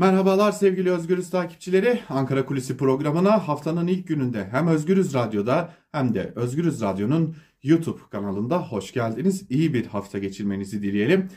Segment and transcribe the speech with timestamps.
[0.00, 2.00] Merhabalar sevgili Özgürüz takipçileri.
[2.08, 8.62] Ankara Kulisi programına haftanın ilk gününde hem Özgürüz Radyo'da hem de Özgürüz Radyo'nun YouTube kanalında
[8.62, 9.46] hoş geldiniz.
[9.50, 11.28] İyi bir hafta geçirmenizi dileyelim.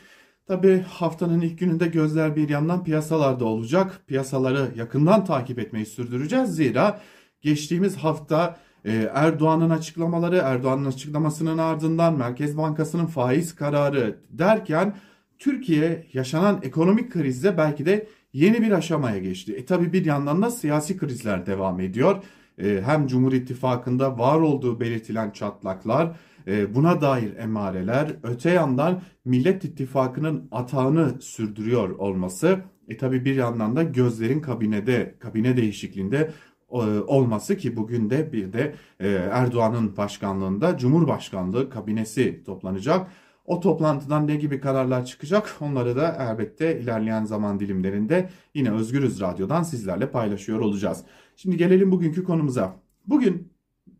[0.46, 4.00] Tabi haftanın ilk gününde gözler bir yandan piyasalarda olacak.
[4.06, 6.50] Piyasaları yakından takip etmeyi sürdüreceğiz.
[6.56, 7.00] Zira
[7.40, 14.94] geçtiğimiz hafta e, Erdoğan'ın açıklamaları, Erdoğan'ın açıklamasının ardından Merkez Bankası'nın faiz kararı derken
[15.38, 19.54] Türkiye yaşanan ekonomik krizde belki de yeni bir aşamaya geçti.
[19.54, 22.22] E tabi bir yandan da siyasi krizler devam ediyor.
[22.58, 29.64] E, hem Cumhur İttifakı'nda var olduğu belirtilen çatlaklar, e, buna dair emareler, öte yandan Millet
[29.64, 36.30] İttifakı'nın atağını sürdürüyor olması, e tabi bir yandan da gözlerin kabinede, kabine değişikliğinde
[36.70, 43.10] e, olması ki bugün de bir de e, Erdoğan'ın başkanlığında Cumhurbaşkanlığı kabinesi toplanacak.
[43.44, 49.62] O toplantıdan ne gibi kararlar çıkacak onları da elbette ilerleyen zaman dilimlerinde yine Özgürüz Radyo'dan
[49.62, 51.04] sizlerle paylaşıyor olacağız.
[51.36, 52.76] Şimdi gelelim bugünkü konumuza.
[53.06, 53.52] Bugün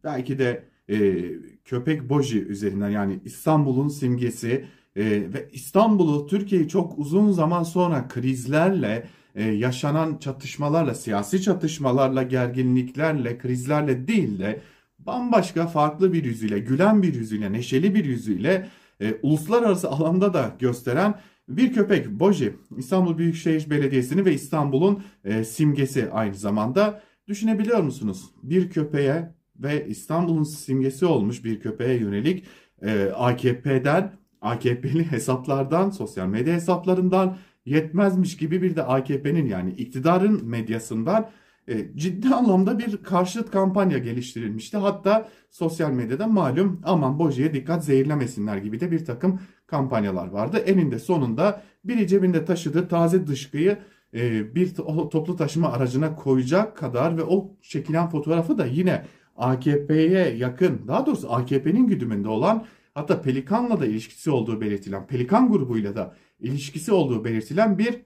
[0.04, 1.24] belki de e,
[1.64, 4.64] köpek boji üzerinden yani İstanbul'un simgesi
[4.96, 13.38] e, ve İstanbul'u Türkiye'yi çok uzun zaman sonra krizlerle e, yaşanan çatışmalarla, siyasi çatışmalarla, gerginliklerle,
[13.38, 14.60] krizlerle değil de
[14.98, 18.68] bambaşka farklı bir yüzüyle, gülen bir yüzüyle, neşeli bir yüzüyle
[19.02, 21.14] e, uluslararası alanda da gösteren
[21.48, 28.30] bir köpek Boji İstanbul Büyükşehir Belediyesi'ni ve İstanbul'un e, simgesi aynı zamanda düşünebiliyor musunuz?
[28.42, 32.44] Bir köpeğe ve İstanbul'un simgesi olmuş bir köpeğe yönelik
[32.82, 41.30] e, AKP'den AKP'li hesaplardan sosyal medya hesaplarından yetmezmiş gibi bir de AKP'nin yani iktidarın medyasından
[41.68, 44.76] e, ciddi anlamda bir karşıt kampanya geliştirilmişti.
[44.76, 50.58] Hatta sosyal medyada malum aman Boji'ye dikkat zehirlemesinler gibi de bir takım kampanyalar vardı.
[50.58, 53.78] Eninde sonunda biri cebinde taşıdığı taze dışkıyı
[54.14, 59.02] e, bir toplu taşıma aracına koyacak kadar ve o çekilen fotoğrafı da yine
[59.36, 65.96] AKP'ye yakın daha doğrusu AKP'nin güdümünde olan hatta Pelikan'la da ilişkisi olduğu belirtilen Pelikan grubuyla
[65.96, 68.02] da ilişkisi olduğu belirtilen bir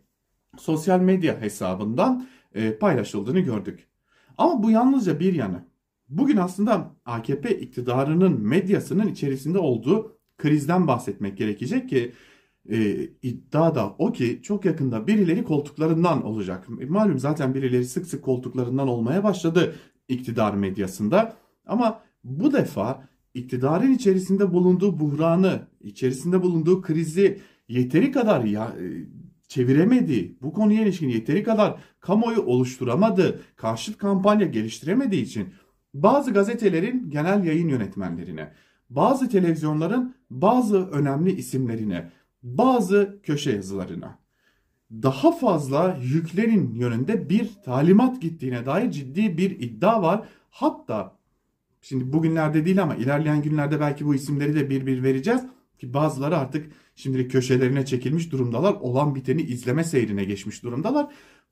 [0.59, 2.27] sosyal medya hesabından
[2.81, 3.87] paylaşıldığını gördük.
[4.39, 5.65] Ama bu yalnızca bir yanı.
[6.09, 12.13] Bugün aslında AKP iktidarının medyasının içerisinde olduğu krizden bahsetmek gerekecek ki
[12.71, 16.67] e, iddia da o ki çok yakında birileri koltuklarından olacak.
[16.81, 19.75] E, malum zaten birileri sık sık koltuklarından olmaya başladı
[20.09, 21.37] iktidar medyasında.
[21.67, 28.85] Ama bu defa iktidarın içerisinde bulunduğu buhranı, içerisinde bulunduğu krizi yeteri kadar ya, e,
[29.49, 35.49] çeviremedi, bu konuya ilişkin yeteri kadar kamuoyu oluşturamadı, karşıt kampanya geliştiremediği için
[35.95, 38.53] bazı gazetelerin genel yayın yönetmenlerine,
[38.91, 42.11] bazı televizyonların bazı önemli isimlerine,
[42.43, 44.19] bazı köşe yazılarına
[44.91, 50.29] daha fazla yüklerin yönünde bir talimat gittiğine dair ciddi bir iddia var.
[50.51, 51.17] Hatta
[51.81, 55.41] şimdi bugünlerde değil ama ilerleyen günlerde belki bu isimleri de bir bir vereceğiz.
[55.79, 58.75] Ki bazıları artık şimdilik köşelerine çekilmiş durumdalar.
[58.75, 61.07] Olan biteni izleme seyrine geçmiş durumdalar.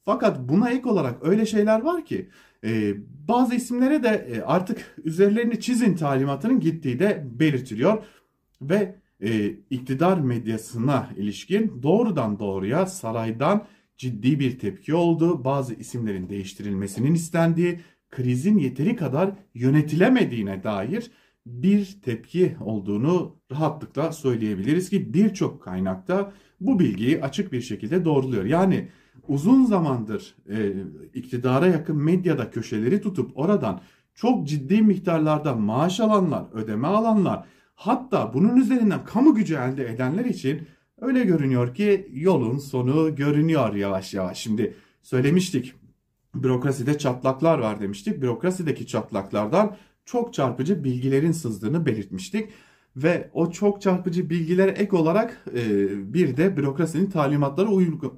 [0.04, 2.28] Fakat buna ek olarak öyle şeyler var ki
[2.64, 2.94] e,
[3.28, 8.04] bazı isimlere de e, artık üzerlerini çizin talimatının gittiği de belirtiliyor.
[8.62, 15.44] Ve e, iktidar medyasına ilişkin doğrudan doğruya saraydan ciddi bir tepki oldu.
[15.44, 17.80] Bazı isimlerin değiştirilmesinin istendiği,
[18.10, 21.10] krizin yeteri kadar yönetilemediğine dair
[21.46, 28.44] bir tepki olduğunu rahatlıkla söyleyebiliriz ki birçok kaynakta bu bilgiyi açık bir şekilde doğruluyor.
[28.44, 28.88] Yani
[29.28, 30.72] uzun zamandır e,
[31.14, 33.80] iktidara yakın medyada köşeleri tutup oradan
[34.14, 37.44] çok ciddi miktarlarda maaş alanlar, ödeme alanlar
[37.74, 40.66] hatta bunun üzerinden kamu gücü elde edenler için
[41.00, 44.38] öyle görünüyor ki yolun sonu görünüyor yavaş yavaş.
[44.38, 45.74] Şimdi söylemiştik
[46.34, 48.22] bürokraside çatlaklar var demiştik.
[48.22, 52.48] Bürokrasideki çatlaklardan çok çarpıcı bilgilerin sızdığını belirtmiştik.
[52.96, 57.68] Ve o çok çarpıcı bilgilere ek olarak e, bir de bürokrasinin talimatları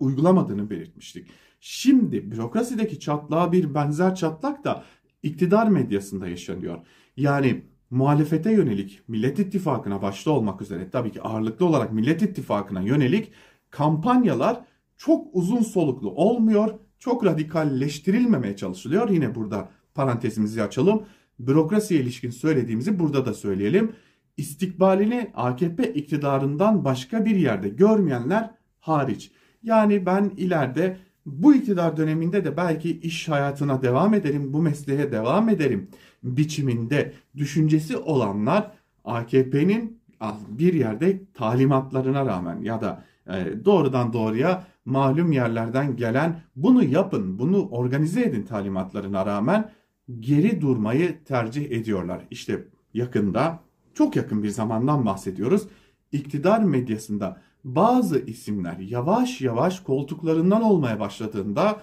[0.01, 1.29] uygulamadığını belirtmiştik.
[1.61, 4.85] Şimdi bürokrasideki çatlağa bir benzer çatlak da
[5.23, 6.79] iktidar medyasında yaşanıyor.
[7.17, 13.33] Yani muhalefete yönelik Millet İttifakı'na başta olmak üzere tabii ki ağırlıklı olarak Millet İttifakı'na yönelik
[13.71, 14.65] kampanyalar
[14.97, 16.75] çok uzun soluklu olmuyor.
[16.99, 19.11] Çok radikalleştirilmemeye çalışılıyor.
[19.11, 21.03] Yine burada parantezimizi açalım
[21.39, 23.93] bürokrasiye ilişkin söylediğimizi burada da söyleyelim.
[24.37, 28.51] İstikbalini AKP iktidarından başka bir yerde görmeyenler
[28.81, 29.31] hariç.
[29.63, 30.97] Yani ben ileride
[31.27, 35.89] bu iktidar döneminde de belki iş hayatına devam ederim, bu mesleğe devam ederim
[36.23, 38.71] biçiminde düşüncesi olanlar
[39.05, 40.01] AKP'nin
[40.49, 47.69] bir yerde talimatlarına rağmen ya da e, doğrudan doğruya malum yerlerden gelen bunu yapın, bunu
[47.69, 49.71] organize edin talimatlarına rağmen
[50.21, 52.27] geri durmayı tercih ediyorlar.
[52.31, 52.65] İşte
[52.95, 53.61] yakında,
[53.95, 55.69] çok yakın bir zamandan bahsediyoruz.
[56.13, 61.81] İktidar medyasında bazı isimler yavaş yavaş koltuklarından olmaya başladığında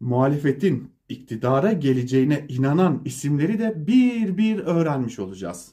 [0.00, 5.70] muhalefetin iktidara geleceğine inanan isimleri de bir bir öğrenmiş olacağız.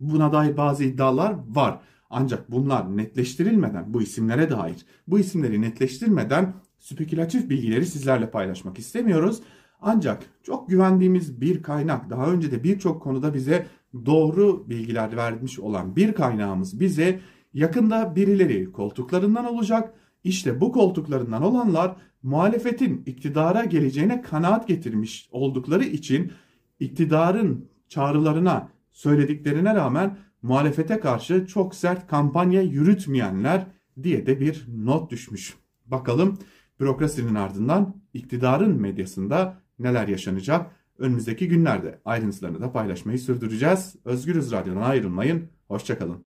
[0.00, 1.80] Buna dair bazı iddialar var.
[2.10, 4.76] Ancak bunlar netleştirilmeden bu isimlere dair
[5.06, 9.42] bu isimleri netleştirmeden spekülatif bilgileri sizlerle paylaşmak istemiyoruz.
[9.80, 13.66] Ancak çok güvendiğimiz bir kaynak daha önce de birçok konuda bize
[14.06, 17.20] doğru bilgiler vermiş olan bir kaynağımız bize
[17.54, 19.94] yakında birileri koltuklarından olacak.
[20.24, 26.32] İşte bu koltuklarından olanlar muhalefetin iktidara geleceğine kanaat getirmiş oldukları için
[26.80, 33.66] iktidarın çağrılarına söylediklerine rağmen muhalefete karşı çok sert kampanya yürütmeyenler
[34.02, 35.54] diye de bir not düşmüş.
[35.86, 36.38] Bakalım
[36.80, 40.70] bürokrasinin ardından iktidarın medyasında neler yaşanacak?
[40.98, 43.96] Önümüzdeki günlerde ayrıntılarını da paylaşmayı sürdüreceğiz.
[44.04, 45.48] Özgürüz Radyo'dan ayrılmayın.
[45.68, 46.24] Hoşçakalın.